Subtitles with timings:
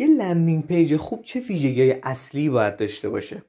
[0.00, 3.42] یه landing page خوب چه ویژگی اصلی باید داشته باشه؟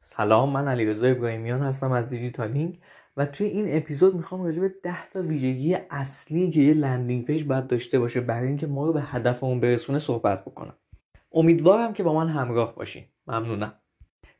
[0.00, 2.78] سلام من علیرضا ابراهیمیان هستم از دیجیتالینگ
[3.16, 7.44] و توی این اپیزود می‌خوام راجع به 10 تا ویژگی اصلی که یه landing page
[7.44, 10.74] باید داشته باشه برای اینکه ما رو به هدفمون برسونه صحبت بکنم.
[11.32, 13.04] امیدوارم که با من همراه باشین.
[13.26, 13.72] ممنونم.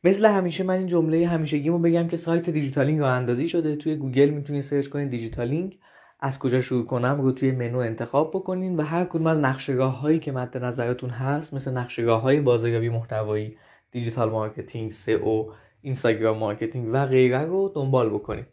[0.05, 3.77] مثل همیشه من این جمله همیشگیمو بگم که سایت دیجیتالینگ راه اندازی شده.
[3.77, 5.79] توی گوگل می‌تونید سرچ کنید دیجیتالینگ.
[6.21, 10.01] از کجا شروع کنم رو توی منو انتخاب بکنین و هر کدوم از نقشه راه
[10.01, 13.57] هایی که مد نظرتون هست مثل نقشه راه های بازاریابی محتوایی
[13.91, 18.47] digital marketing SEO Instagram marketing و غیره رو دنبال بکنیم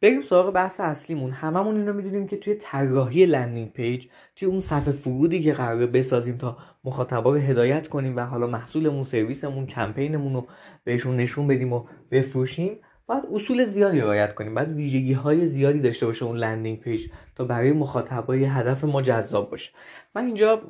[0.00, 1.30] بریم سراغ بحث اصلیمون.
[1.30, 4.06] هممون اینو می‌دونیم که توی طراحی landing page
[4.36, 9.02] توی اون صفحه فرودی که قراره بسازیم تا مخاطبا رو هدایت کنیم و حالا محصولمون
[9.02, 10.46] سرویسمون کمپینمون رو
[10.84, 16.06] بهشون نشون بدیم و بفروشیم باید اصول زیادی رعایت کنیم باید ویژگی های زیادی داشته
[16.06, 19.72] باشه اون landing page تا برای مخاطبای هدف ما جذاب باشه.
[20.14, 20.62] من اینجا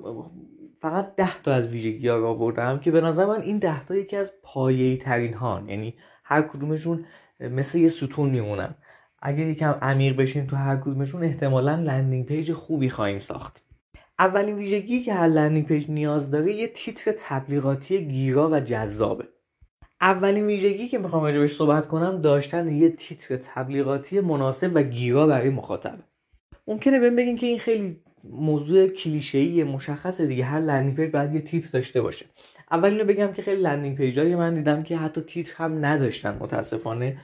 [0.81, 3.97] فقط ده تا از ویژگی ها رو آوردم که به نظر من این ده تا
[3.97, 7.05] یکی از پایه‌ای ترین ها یعنی هر کدومشون
[7.41, 8.75] مثل یه ستون میمونن.
[9.23, 13.63] اگه یکم عمیق بشیم تو هر کدومشون احتمالا landing page خوبی خواهیم ساخت.
[14.19, 19.25] اولین ویژگی که هر landing page نیاز داره یه تیتر تبلیغاتی گیرا و جذابه.
[20.01, 25.51] اولین ویژگی که می‌خوام راجبش صحبت کنم داشتن یه تیتر تبلیغاتی مناسب و گیرا برای
[25.51, 25.99] مخاطب
[26.67, 30.45] ممکنه بهم بگین که این خیلی موضوع کلیشه‌ای مشخصه دیگه.
[30.45, 32.27] هر landing page باید یه تیتر داشته باشه.
[32.71, 36.39] اول اینو بگم که خیلی landing page ایی من دیدم که حتی تیتر هم نداشتن
[36.41, 37.19] متاسفانه.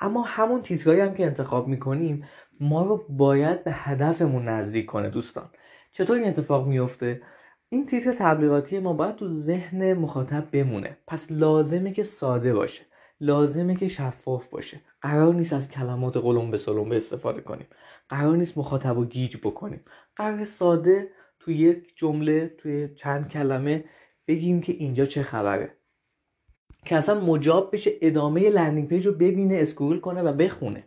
[0.00, 2.24] اما همون تیترهایی هم که انتخاب می‌کنیم
[2.60, 5.50] ما رو باید به هدفمون نزدیک کنه دوستان.
[5.92, 7.20] چطور این اتفاق میفته
[7.72, 10.96] این تیتر تبلیغاتی ما باید تو ذهن مخاطب بمونه.
[11.06, 12.82] پس لازمه که ساده باشه.
[13.20, 14.80] لازمه که شفاف باشه.
[15.00, 17.66] قرار نیست از کلمات قلمبه سلمبه استفاده کنیم.
[18.08, 19.80] قرار نیست مخاطب رو گیج بکنیم.
[20.16, 21.08] قراره ساده
[21.40, 23.84] تو یک جمله توی چند کلمه
[24.28, 25.76] بگیم که اینجا چه خبره.
[26.84, 30.84] که اصلا مجاب بشه ادامه landing page رو ببینه scroll کنه و بخونه.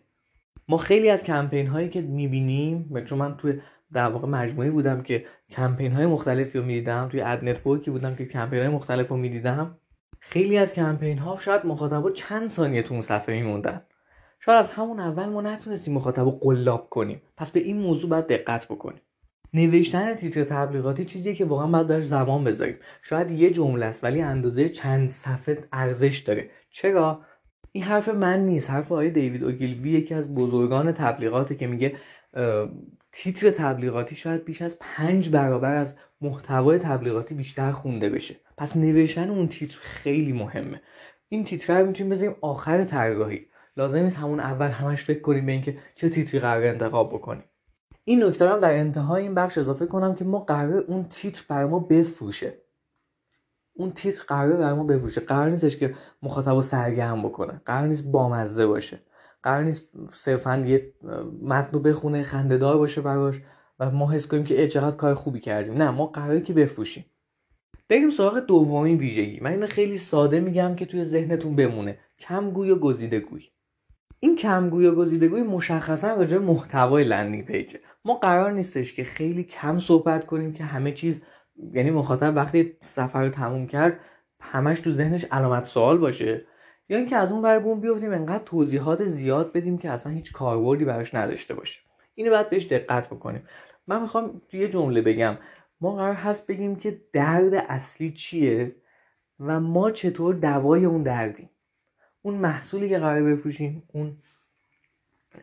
[0.68, 3.62] ما خیلی از کمپین هایی که می‌بینیم چون من توی
[3.94, 7.08] در واقع مجموعه‌ای بودم که کمپین های مختلفی رو می‌دیدم.
[7.10, 9.78] توی ad network ی بودم که کمپین های مختلف رو می‌دیدم.
[10.20, 13.82] خیلی از کمپین ها شاید مخاطبا چند ثانیه تو اون صفحه میموندن.
[14.40, 17.22] شاید از همون اول ما نتونستیم مخاطب رو قلاب کنیم.
[17.38, 19.02] پس به این موضوع باید دقت بکنیم.
[19.54, 22.76] نوشتن تیتر تبلیغاتی چیزیه که واقعا باید براش زمان بذاریم.
[23.02, 26.50] شاید یه جمله است ولی اندازه چند صفحه ارزش داره.
[26.70, 27.22] چرا؟
[27.72, 28.70] این حرف من نیست.
[28.70, 31.94] حرف آقای دیوید اوگیلوی یکی از بزرگان تبلیغاته که میگه
[33.16, 38.36] تیتر تبلیغاتی شاید بیش از پنج برابر از محتوای تبلیغاتی بیشتر خونده بشه.
[38.58, 40.82] پس نوشتن اون تیتر خیلی مهمه.
[41.30, 43.48] این تیتر رو می‌تونیم بذاریم آخر طراحی.
[43.78, 47.44] لازم نیست همون اول همش فکر کنیم به اینکه چه تیتری قرار انتخاب بکنیم.
[48.06, 51.70] این نکته هم در انتهای این بخش اضافه کنم که ما قرار اون تیتر برای
[51.70, 52.54] ما بفروشه.
[53.74, 55.22] اون تیتر قرار برای ما بفروشه.
[55.22, 57.62] قرار نیستش که مخاطب سرگرم بکنه.
[57.66, 59.00] قرار نیست بامزه باشه.
[59.44, 60.94] قرار نیست صرفا یه
[61.42, 63.42] متن رو بخونه خندهدار باشه براش
[63.80, 65.74] و ما حس کنیم که چقدر کار خوبی کردیم.
[65.74, 67.06] نه ما قراره که بفروشیم.
[67.90, 69.40] بریم سراغ دومین ویژگی.
[69.40, 71.98] من اینو خیلی ساده میگم که توی ذهنتون بمونه.
[72.20, 73.44] کمگوی و گزیده گوی
[74.20, 77.80] این کمگوی و گزیده گوی مشخصا راجع به محتوای لندینگ پیجه.
[78.06, 81.22] ما قرار نیستش که خیلی کم صحبت کنیم که همه چیز
[81.74, 84.00] یعنی مخاطب وقتی سفر رو تموم کرد
[84.42, 86.46] همش تو ذهنش علامت سوال باشه.
[86.90, 90.86] یا اینکه از اون ور بون بیفتیم انقدر توضیحات زیاد بدیم که اصلا هیچ کاربردی
[90.86, 91.82] براش نداشته باشه
[92.16, 93.44] اینو باید بهش دقت بکنیم.
[93.88, 95.38] من می‌خوام توی یه جمله بگم.
[95.82, 98.76] ما قرار هست بگیم که درد اصلی چیه
[99.40, 101.50] و ما چطور دوای اون دردیم.
[102.22, 104.18] اون محصولی که قرار بفروشیم اون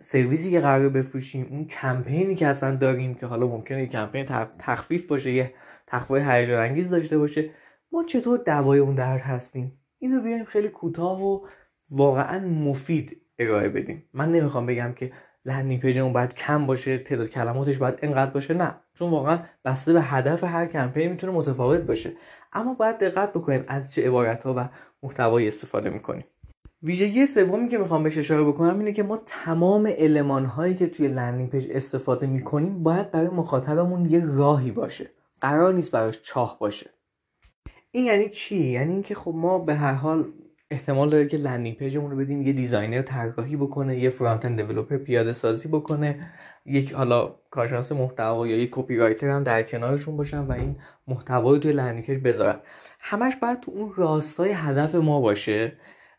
[0.01, 4.25] سرویسی که قرار بفروشیم اون کمپینی که اصلا داریم که حالا ممکنه یه کمپین
[4.59, 5.55] تخفیف باشه یه
[5.87, 7.51] تخفیف هیجان انگیز داشته باشه
[7.93, 11.47] ما چطور دوای اون درد هستیم؟ اینو بیایم خیلی کوتاه و
[11.91, 14.05] واقعا مفید ارائه بدیم.
[14.15, 15.13] من نمی‌خوام بگم که
[15.45, 18.75] landing page مون باید کم باشه تعداد کلماتش باید انقدر باشه نه.
[18.95, 22.13] چون واقعا بسته به هدف هر کمپین می‌تونه متفاوت باشه.
[22.53, 24.69] اما باید دقت بکنیم از چه عبارت ها و
[25.03, 26.25] محتوایی استفاده می‌کنیم.
[26.83, 31.09] ویژگی سومی که می‌خوام بهش اشاره بکنم اینه که ما تمام المان هایی که توی
[31.09, 35.11] landing page استفاده می‌کنیم باید برای مخاطبمون یه راهی باشه.
[35.41, 36.91] قرار نیست براش چاه باشه.
[37.93, 40.33] این یعنی چی؟ یعنی اینکه خب ما به هر حال
[40.71, 44.97] احتمال داره که landing page مون رو بدیم یه designer طراحی بکنه یه front-end developer
[44.97, 46.33] پیاده سازی بکنه
[46.67, 50.77] یک حالا کارشناس محتوا یا یک copywriter هم در کنارشون باشن و این
[51.09, 52.61] محتوا رو توی landing page بذارن.
[53.01, 55.73] همش باید تو اون راستای هدف ما باشه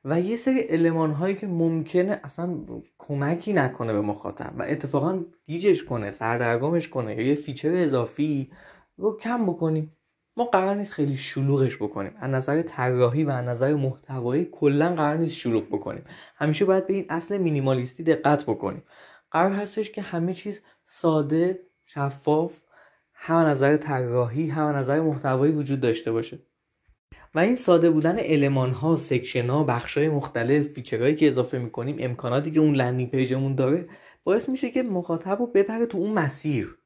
[0.06, 2.60] و یه سری المان هایی که ممکنه اصلا
[2.98, 8.52] کمکی نکنه به مخاطب و اتفاقا گیجش کنه سردرگمش کنه یا یه feature اضافی
[8.98, 9.98] رو کم بکنیم.
[10.38, 12.12] ما قرار نیست خیلی شلوغش بکنیم.
[12.20, 16.04] از نظر طراحی و از نظر محتوایی کلا قرار نیست شلوغ بکنیم.
[16.36, 18.84] همیشه باید به این اصل مینیمالیستی دقت بکنیم.
[19.32, 22.64] قرار هستش که همه چیز ساده شفاف
[23.14, 26.40] هم نظر طراحی هم نظر محتوایی وجود داشته باشه.
[27.36, 31.58] و این ساده بودن المان ها section ها بخش های مختلف feature هایی که اضافه
[31.58, 33.88] می‌کنیم امکاناتی که اون landing page مون داره
[34.24, 36.78] باعث میشه که مخاطب رو ببره تو اون مسیر.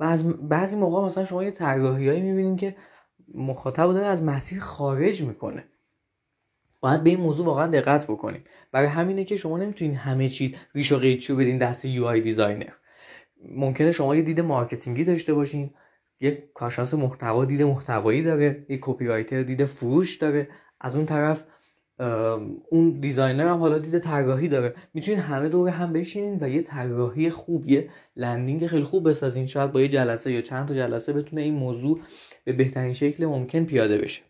[0.00, 2.76] و از بعضی موقع مثلا شما یه طراحیایی می‌بینید که
[3.34, 5.64] مخاطب داره از مسیر خارج می‌کنه.
[6.80, 10.92] باید به این موضوع واقعا دقت بکنیم برای همینه که شما نمی‌تونین همه چیز ریش
[10.92, 12.72] و قیچی بدین دست UI designer
[13.44, 15.74] ممکنه شما یه دید marketing ی داشته باشین
[16.20, 20.48] یک کارشناس محتوا دید محتوایی داره یک copywriter دید فروش داره.
[20.80, 21.44] از اون طرف
[22.70, 24.74] اون designer هم حالا دید طراحی داره.
[24.94, 29.46] می‌تونین همه دور هم بشینین و یه طراحی خوب یه landing خیلی خوب بسازین.
[29.46, 32.00] شاید با یه جلسه یا چند تا جلسه بتونه این موضوع
[32.44, 34.22] به بهترین شکل ممکن پیاده بشه.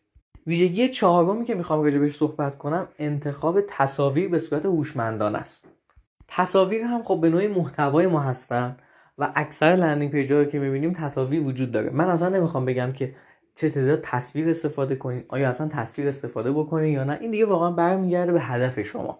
[0.46, 5.64] ویژگی چهارمی که می‌خوام راجع بهش صحبت کنم انتخاب تصاویر به صورت هوشمندانه است.
[6.28, 8.76] تصاویر هم خب به نوعی محتوای ما هستن
[9.19, 11.90] و اکثر landing page ا که می‌بینیم تصاویر وجود داره.
[11.90, 13.14] من اصلا نمی‌خوام بگم که
[13.61, 17.71] چه تعداد تصویر استفاده کنین؟ آیا اصلا تصویر استفاده بکنین یا نه؟ این دیگه واقعا
[17.71, 19.19] برمیگرده به هدف شما.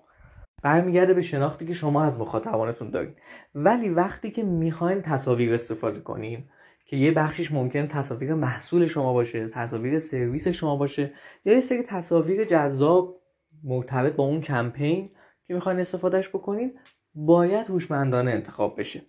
[0.63, 3.15] برمیگرده به شناختی که شما از مخاطبانتون دارین.
[3.55, 6.45] ولی وقتی که می‌خواین تصاویر استفاده کنین
[6.87, 11.13] که یه بخشش ممکن تصاویر محصول شما باشه تصاویر سرویس شما باشه
[11.45, 13.21] یا یه سری تصاویر جذاب
[13.65, 15.11] مرتبط با اون کمپین
[15.47, 16.73] که می‌خواین استفادهش بکنین
[17.15, 19.03] باید هوشمندانه انتخاب بشه.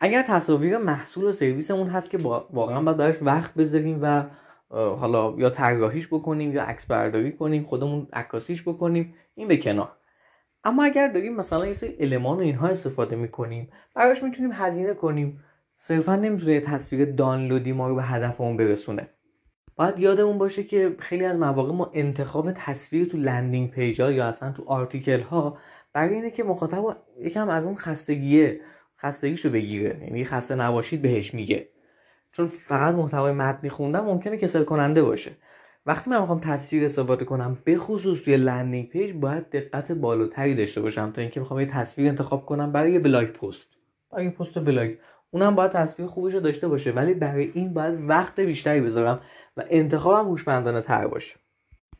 [0.00, 4.24] اگر تصاویر محصول و سرویسمون هست که واقعا باید براش وقت بذاریم و
[4.70, 9.96] حالا یا طراحیش بکنیم یا عکس برداری کنیم خودمون عکاسیش بکنیم این به کنار.
[10.64, 15.40] اما اگر داریم مثلا یه سری المان و اینها استفاده می‌کنیم براش می‌تونیم هزینه کنیم.
[15.78, 19.08] صرفا نمی‌تونه تصویر دانلودی ما رو به هدفمون برسونه.
[19.76, 24.52] باید یادمون باشه که خیلی از مواقع ما انتخاب تصویر تو landing page یا اصلا
[24.52, 25.58] تو article ها
[25.92, 28.60] برای اینه که مخاطب یکم از اون خستگیه
[28.98, 29.98] خستگیشو بگیره.
[30.02, 31.68] یعنی خسته نباشید بهش میگه.
[32.36, 35.30] چون فقط محتوای متنی خوندن ممکنه کسل کننده باشه.
[35.86, 40.80] وقتی من می‌خوام تصویر استفاده کنم به خصوص توی landing page باید دقت بالاتری داشته
[40.80, 43.66] باشم تا اینکه می‌خوام یه تصویر انتخاب کنم برای یه blog post.
[44.12, 44.94] برای پست بلاگ.
[45.30, 49.20] اونم باید تصویر خوبش رو داشته باشه ولی برای این باید وقت بیشتری بذارم
[49.56, 51.36] و انتخابم هوشمندانه تر باشه.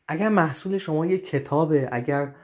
[0.07, 2.35] اگر محصول شما یه کتابه اگر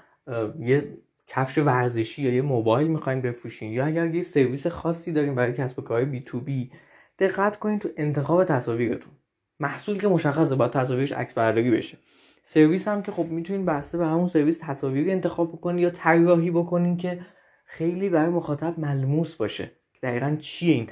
[0.59, 0.97] یه
[1.27, 5.79] کفش ورزشی یا یه موبایل می‌خواین بفروشین یا اگر یه سرویس خاصی دارین برای کسب
[5.79, 6.71] و کار B to B
[7.19, 9.11] دقت کنین تو انتخاب تصاویرتون
[9.59, 11.97] محصول که مشخصه باید تصاویرش عکس برداری بشه.
[12.43, 16.97] سرویس هم که خب می‌تونین بسته به همون سرویس تصاویر انتخاب بکنین یا طراحی بکنین
[16.97, 17.19] که
[17.65, 19.71] خیلی برای مخاطب ملموس باشه.
[20.03, 20.87] دقیقا چیه این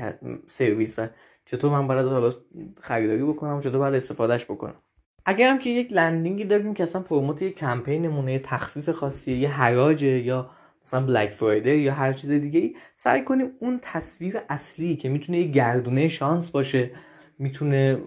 [0.48, 1.08] سرویس و
[1.46, 2.32] چطور من باید حالا
[2.82, 4.76] خریداری بکنم چطور باید استفادهش بکنم؟
[5.26, 9.50] اگر هم که یک landing ی داریم که اصلا promote یک کمپینمونه تخفیف خاصیه یه
[9.50, 10.50] حراجه یا
[10.86, 15.10] مثلا Black Friday ی یا هر چیز دیگه ای سعی کنیم اون تصویر اصلی که
[15.10, 16.92] می‌تونه یه گردونه شانس باشه
[17.40, 18.02] می‌تونه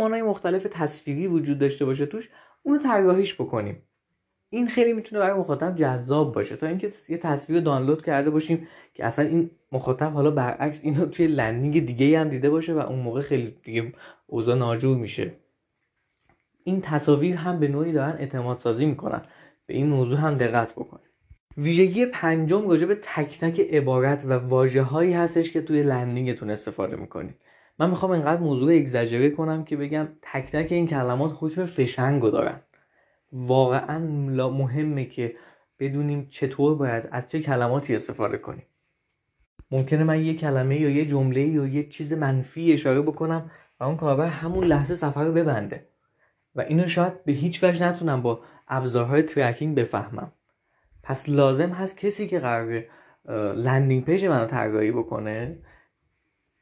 [0.00, 2.28] های مختلف تصویری وجود داشته باشه توش
[2.62, 3.82] اونو طراحیش بکنیم.
[4.50, 6.56] این خیلی می‌تونه برای مخاطب جذاب باشه.
[6.56, 11.26] تا اینکه یه تصویر دانلود کرده باشیم که اصلا این مخاطب حالا برعکس اینو توی
[11.26, 13.92] landing دیگه هم دیده باشه و اون موقع خیلی دیگه
[14.26, 15.34] اوضاع ناجور میشه.
[16.64, 19.22] این تصاویر هم به نوعی دارن اعتماد سازی می‌کنن.
[19.66, 21.07] به این موضوع هم دقت بکنید.
[21.58, 26.50] ویژگی پنجم راجع به تک تک عبارت و واژه هایی هستش که توی landing تون
[26.50, 27.34] استفاده می‌کنید.
[27.78, 32.60] من می‌خوام اینقدر موضوع اگزاجره کنم که بگم تک تک این کلمات حکم فشنگو دارن.
[33.32, 33.98] واقعا
[34.48, 35.36] مهمه که
[35.78, 38.66] بدونیم چطور باید از چه کلماتی استفاده کنیم.
[39.70, 43.50] ممکنه من یه کلمه یا یه جمله یا یه چیز منفی اشاره بکنم
[43.80, 45.88] و اون کاربر همون لحظه سفر رو ببنده.
[46.54, 50.32] و اینو شاید به هیچ وجه نتونم با ابزارهای ترکینگ بفهمم.
[51.08, 52.84] پس لازم هست کسی که قرار
[53.54, 55.58] landing page منو طراحی بکنه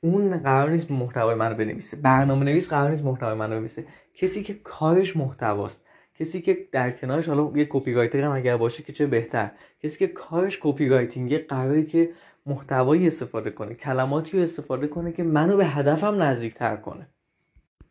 [0.01, 1.97] اون قرار نیست محتوای منو بنویسه.
[1.97, 3.87] برنامه نویس قرار نیست محتوای منو بنویسه.
[4.15, 5.81] کسی که کارش محتواست.
[6.19, 9.51] کسی که در کنارش حالا یه copywriter هم اگر باشه که چه بهتر.
[9.83, 12.11] کسی که کارش copywriting قراره که
[12.47, 17.09] محتوایی استفاده کنه کلماتی رو استفاده کنه که منو به هدفم نزدیکتر کنه.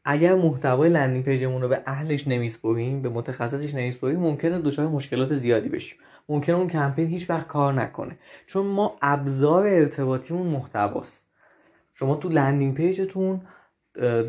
[0.05, 5.33] اگر محتوای landing page مون رو به اهلش نمیسپریم به متخصصش نمیسپریم ممکنه دچار مشکلات
[5.33, 5.97] زیادی بشیم.
[6.29, 8.17] ممکنه اون کمپین هیچ وقت کار نکنه.
[8.47, 11.25] چون ما ابزار ارتباطیمون محتواست.
[11.93, 13.41] شما تو landing page تون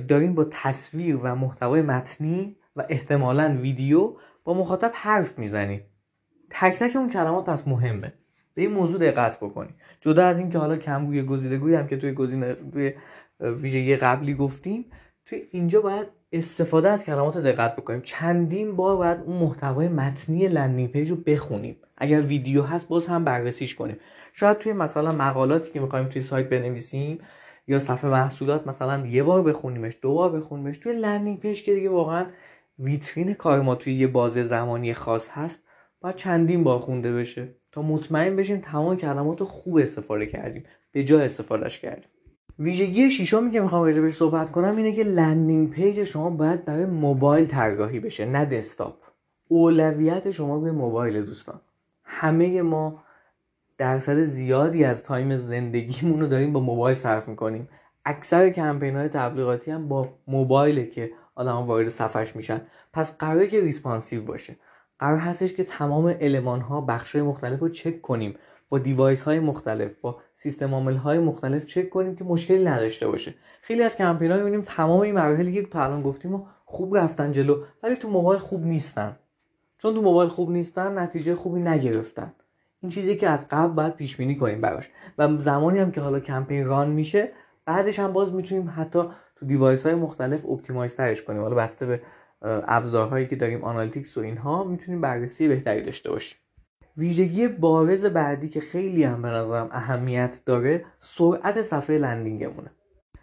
[0.08, 5.82] دارین با تصویر و محتوای متنی و احتمالا ویدیو با مخاطب حرف می‌زنید
[6.50, 8.12] تک تک اون کلمات پس مهمه.
[8.54, 12.56] به این موضوع دقت بکنید جدا از اینکه حالا کمگوی گزیدگویی هم که توی گزینه
[12.72, 12.92] توی
[13.40, 14.84] ویژگی قبلی گفتیم
[15.26, 18.00] توی اینجا باید استفاده از کلمات دقت بکنیم.
[18.00, 21.76] چندین بار باید اون محتوای متنی landing page رو بخونیم.
[21.96, 23.96] اگر ویدیو هست باز هم بررسیش کنیم.
[24.32, 27.18] شاید توی مثلا مقالاتی که می‌خوایم توی سایت بنویسیم
[27.66, 31.88] یا صفحه محصولات مثلا یه بار بخونیمش دو بار بخونیمش توی landing page که دیگه
[31.88, 32.26] واقعا
[32.78, 35.60] ویترین کار ما توی یه بازه زمانی خاص هست
[36.00, 37.48] باید چندین بار خونده بشه.
[37.72, 40.64] تا مطمئن بشیم تمام کلمات رو خوب استفاده کردیم.
[40.92, 42.10] به جای استفادهش کردیم.
[42.58, 47.46] ویژگی شیشمی که می‌خوام راجبش صحبت کنم اینه که landing page شما باید برای موبایل
[47.46, 48.96] طراحی بشه نه دسکتاپ.
[49.48, 51.60] اولویت شما به موبایل دوستان.
[52.04, 53.02] همه ما
[53.78, 57.68] درصد زیادی از time زندگیمون رو داریم با موبایل صرف می‌کنیم.
[58.04, 62.60] اکثر کمپین های تبلیغاتی هم با موبایله که آدم وارد صفحش میشن.
[62.92, 64.56] پس قراره که responsive باشه.
[64.98, 68.34] قرار هستش که تمام المان ها بخش مختلف رو چک کنیم.
[68.68, 73.34] با device های مختلف با سیستم عامل های مختلف چک کنیم که مشکلی نداشته باشه.
[73.62, 77.32] خیلی از کمپین ها می‌بینیم تمام این مراحلی که تا الان گفتیم و خوب رفتن
[77.32, 79.18] جلو ولی تو موبایل خوب نیستن.
[79.78, 82.32] چون تو موبایل خوب نیستن نتیجه خوبی نگرفتن.
[82.80, 84.90] این چیزی که از قبل باید پیش بینی کنیم براش.
[85.18, 87.32] و زمانی هم که حالا کمپین run میشه
[87.66, 89.02] بعدش هم باز می‌تونیم حتی
[89.36, 91.42] تو device های مختلف optimize ترش کنیم.
[91.42, 92.00] حالا بسته به
[92.42, 96.38] ابزارهایی که داریم analytics و اینها می‌تونیم بررسی بهتری داشته باشیم.
[96.96, 102.70] ویژگی بارز بعدی که خیلی هم به نظرم اهمیت داره سرعت صفحه landing مونه.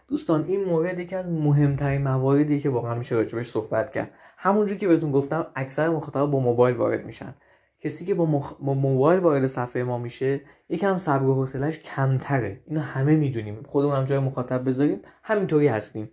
[0.08, 4.12] دوستان این مورد یکی از مهمترین مواردی که واقعا میشه راجبش صحبت کرد.
[4.38, 7.36] همونجور که بهتون گفتم اکثر مخاطبا با موبایل وارد میشن.
[7.80, 8.54] کسی که با, مخ...
[8.60, 12.62] با موبایل وارد صفحه ما میشه یکم صبر و حوصلش کمتره.
[12.66, 13.64] اینو همه می‌دونیم.
[13.66, 15.02] خودمون هم جای مخاطب بذاریم.
[15.24, 16.10] همینطوری هستیم.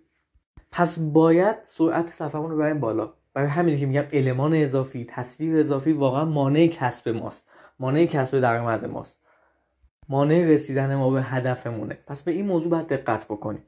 [0.72, 3.12] پس باید سرعت صفحمون رو بریم بالا.
[3.34, 7.49] برای همینه که میگم المان اضافی تصویر اضافی واقعا مانع کسب ماست.
[7.80, 9.20] مانع کسب درآمد ماست.
[10.08, 11.98] مانع رسیدن ما به هدفمونه.
[12.06, 13.62] پس به این موضوع باید دقت بکنیم.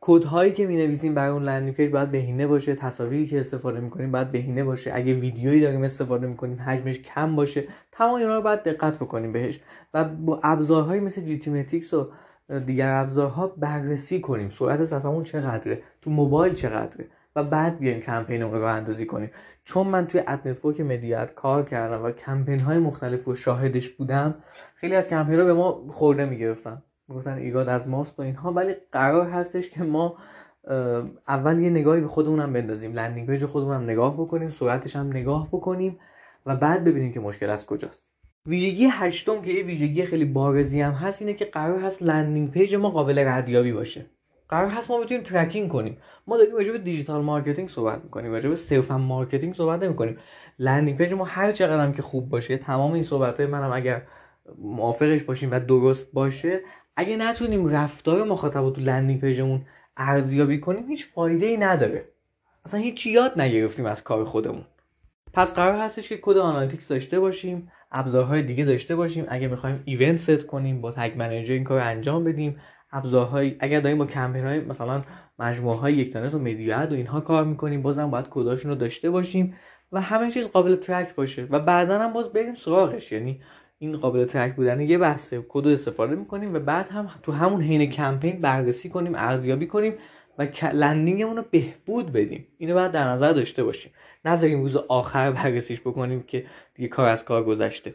[0.00, 3.80] کد هایی که می نویسیم برای اون landing page باید بهینه باشه تصاویری که استفاده
[3.80, 4.90] می‌کنیم باید بهینه باشه.
[4.94, 7.64] اگه ویدیویی داریم استفاده می‌کنیم حجمش کم باشه.
[7.92, 9.60] تمام اینا رو باید دقت بکنیم بهش
[9.94, 11.82] و با ابزارهایی مثل GT
[12.48, 14.48] و دیگر ابزارها بررسی کنیم.
[14.48, 19.30] سرعت صفحمون چقدره؟ تو موبایل چقدره؟ و بعد بیایم کمپین رو راه اندازی کنیم.
[19.64, 24.34] چون من توی ad network مدیاد کار کردم و کمپین های مختلف رو شاهدش بودم
[24.74, 26.82] خیلی از کمپین ها به ما خرده می‌گرفتن.
[27.08, 30.16] می‌گفتن ایراد از ماست و اینها ولی قرار هستش که ما
[31.28, 32.92] اول یه نگاهی به خودمونم بندازیم.
[32.92, 35.98] landing page خودمونم نگاه بکنیم سرعتش هم نگاه بکنیم
[36.46, 38.04] و بعد ببینیم که مشکل از کجاست.
[38.46, 42.74] ویژگی هشتم که یه ویژگی خیلی بارزی هم هست اینه که قرار هست landing page
[42.74, 44.06] ما قابل ردیابی باشه.
[44.48, 45.96] قرار هست ما بتونیم tracking کنیم.
[46.26, 50.16] ما داریم راجع به digital marketing صحبت می‌کنیم راجع به صرفا marketing صحبت نمی‌کنیم.
[50.58, 54.02] landing page ما هر چقدر هم که خوب باشه تمام این صحبت های منم اگر
[54.58, 56.60] موافقش باشیم و درست باشه
[56.96, 59.66] اگه نتونیم رفتار مخاطب تو landing page مون
[59.96, 62.08] ارزیابی کنیم هیچ فایده ای نداره.
[62.64, 64.64] اصلا هیچ یاد نگرفتیم از کار خودمون.
[65.32, 69.26] پس قرار هستش که کد analytics داشته باشیم ابزارهای دیگه داشته باشیم.
[69.28, 72.56] اگه می‌خوایم event set کنیم با Tag Manager این کار انجام بدیم.
[72.92, 75.02] ابزارهای اگر داریم با کمپین های مثلا
[75.38, 79.54] مجموعه های یکتانت و مدیا و اینها کار می‌کنیم بازم باید کداشون رو داشته باشیم
[79.92, 83.12] و همه چیز قابل track باشه و بعدا هم باز بریم سراغش.
[83.12, 83.40] یعنی
[83.78, 85.44] این قابل track بودن یه بحثه.
[85.48, 89.94] کد استفاده می‌کنیم و بعد هم تو همون حین کمپین بررسی کنیم ارزیابی کنیم
[90.38, 92.46] و landing مون رو بهبود بدیم.
[92.58, 93.92] اینو باید در نظر داشته باشیم.
[94.24, 97.94] نذاریم روز آخر بررسیش بکنیم که دیگه کار از کار گذشته.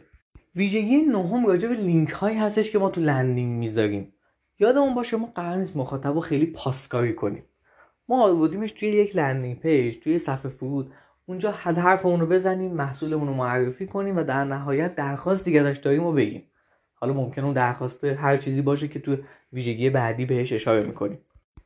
[0.56, 4.13] ویژگی نهم راجع به لینک هایی هستش که ما تو landing می‌ذاریم.
[4.58, 7.42] یادمون باشه ما قرار نیست مخاطب رو خیلی پاسکاری کنیم.
[8.08, 10.92] ما آوردیمش توی یک landing page توی صفحه فرود.
[11.26, 15.82] اونجا حد حرفمون رو بزنیم محصولمون رو معرفی کنیم و در نهایت درخواستی که داشت
[15.82, 16.42] داریم رو بگیم.
[16.94, 19.16] حالا ممکنه اون درخواست هر چیزی باشه که تو
[19.52, 21.18] ویژگی بعدی بهش اشاره می‌کنیم.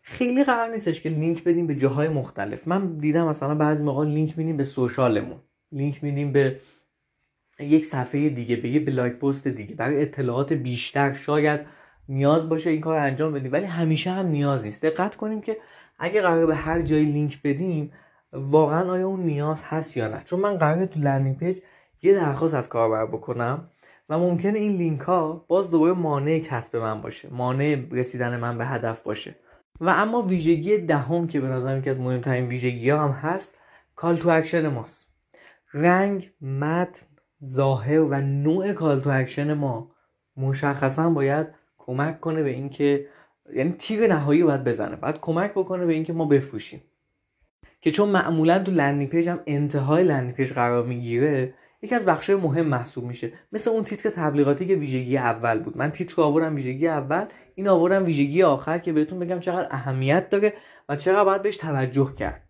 [0.02, 2.68] خیلی قرار نیستش که لینک بدیم به جاهای مختلف.
[2.68, 5.38] من دیدم مثلا بعضی موقع لینک میدیم به social مون.
[5.72, 6.60] لینک میدیم به
[7.60, 9.74] یک صفحه دیگه به یه blog post دیگه.
[9.74, 11.60] برای اطلاعات بیشتر شاید
[12.08, 13.52] نیاز باشه این کار انجام بدیم.
[13.52, 14.82] ولی همیشه هم نیاز نیست.
[14.82, 15.56] دقت کنیم که
[15.98, 17.92] اگه قرار به هر جایی لینک بدیم
[18.32, 21.58] واقعا آیا اون نیاز هست یا نه؟ چون من قراره تو landing page
[22.02, 23.70] یه درخواست از کاربر بکنم
[24.08, 28.66] و ممکنه این لینک ها باز دوباره مانع کسب من باشه مانع رسیدن من به
[28.66, 29.34] هدف باشه.
[29.80, 33.54] و اما ویژگی دهم که به نظرم که از مهمترین ویژگی ها هم هست
[33.96, 35.06] call to action ماست.
[35.74, 37.06] رنگ متن
[37.44, 39.90] ظاهر و نوع call to action ما
[40.36, 41.46] مشخصا باید
[41.88, 43.06] کمک کنه به اینکه
[43.54, 44.96] یعنی تیر نهایی باید بزنه.
[44.96, 46.82] باید کمک بکنه به اینکه ما بفروشیم.
[47.80, 52.36] که چون معمولا تو landing page هم انتهای landing page قرار می‌گیره یکی از بخشای
[52.36, 53.32] مهم محسوب میشه.
[53.52, 55.76] مثل اون تیتر تبلیغاتی که ویژگی اول بود.
[55.76, 60.52] من تیتر آوردم ویژگی اول این آوردم ویژگی آخر که بهتون بگم چقدر اهمیت داره
[60.88, 62.48] و چقدر باید بهش توجه کرد.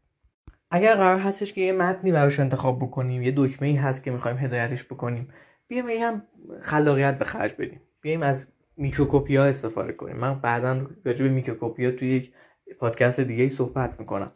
[0.71, 4.37] اگر قرار هستش که یه متنی براش انتخاب بکنیم یه دکمه ای هست که می‌خوایم
[4.37, 5.29] هدایتش بکنیم
[5.69, 6.23] بیایم هم
[6.63, 7.81] خلاقیت به خرج بدیم.
[8.01, 8.47] بیایم از
[8.79, 10.17] میکروکوپیا استفاده کنیم.
[10.17, 12.33] من بعدا راجع به میکروکوپیا توی یک
[12.79, 14.33] پادکست دیگه ای صحبت می‌کنم.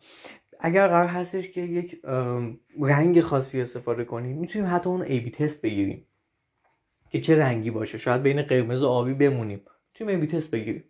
[0.61, 2.01] اگر قرار هستش که یک
[2.81, 6.07] رنگ خاصی استفاده کنیم می‌تونیم حتی اون ای بی تست بگیریم
[7.11, 7.99] که چه رنگی باشه.
[7.99, 9.61] شاید بین قرمز و آبی بمونیم.
[9.89, 10.85] می‌تونیم ای بی تست بگیریم.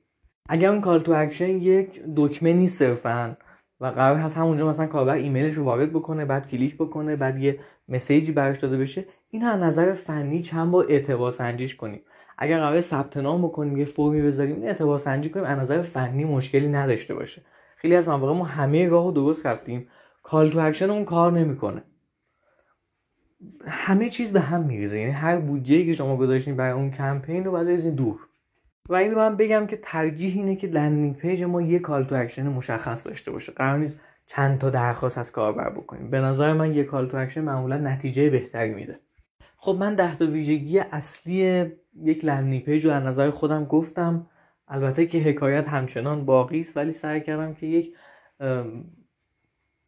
[0.48, 3.36] اگر اون call to action یک دکمه نیست صرفا
[3.80, 7.58] و قرار هست همونجا مثلا کاربر ایمیلش رو وارد بکنه بعد کلیک بکنه بعد یه
[7.88, 12.00] message ی براش داده بشه این از نظر فنی چند بار اعتبار سنجیش کنیم.
[12.38, 16.24] اگر قرار ثبت نام بکنیم یه فرمی بذاریم این اعتبار سنجی کنیم از نظر فنی
[16.24, 17.42] مشکلی نداشته باشه.
[17.76, 19.88] خیلی از مواقع ما همه راه درست رفتیم.
[20.22, 21.82] call to action اون کار نمی‌کنه.
[23.66, 24.98] همه چیز به هم میریزه.
[24.98, 28.20] یعنی هر بودجه که شما گذاشتین برای اون کمپین رو باید دور.
[28.88, 32.14] و این رو هم بگم که ترجیح اینه که landing page ما یه call to
[32.14, 33.52] action مشخص داشته باشه.
[33.52, 33.96] قرار نیست
[34.26, 36.10] چند تا درخواست از کاربر بکنیم.
[36.10, 39.00] به نظر من یه call to action معمولا نتیجه بهتری میده.
[39.64, 41.66] خب من ده تا ویژگی اصلی
[42.02, 44.26] یک landing page رو از نظر خودم گفتم.
[44.68, 47.94] البته که حکایت همچنان باقی است ولی سعی کردم که یک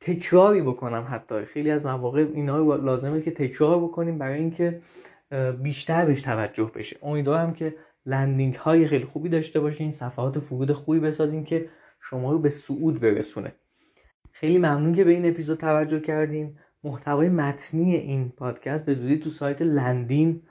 [0.01, 1.45] تکراری بکنم حتی.
[1.45, 4.79] خیلی از مواقع اینا رو لازمه که تکرار بکنیم برای اینکه
[5.63, 6.97] بیشتر بهش توجه بشه.
[7.03, 7.77] امیدوارم که
[8.07, 11.69] لندینگ های خیلی خوبی داشته باشین صفحات فرود خوبی بسازین که
[12.01, 13.53] شما رو به صعود برسونه.
[14.33, 16.59] خیلی ممنون که به این اپیزود توجه کردین.
[16.85, 20.43] محتوای متنی این پادکست به زودی تو سایت لندین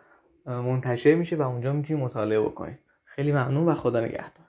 [0.45, 4.42] منتشر میشه و اونجا می‌تونید مطالعه بکنید خیلی ممنون و خدا نگهدار.